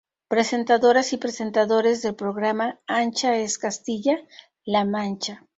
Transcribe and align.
Presentadoras 0.29 1.13
y 1.13 1.17
presentadores 1.17 2.01
del 2.01 2.15
programa 2.15 2.79
Ancha 2.87 3.35
es 3.37 3.59
Castilla-la 3.59 4.83
Mancha 4.83 5.45